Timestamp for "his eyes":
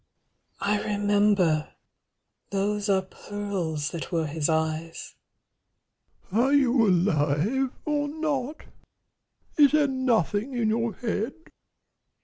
4.25-5.13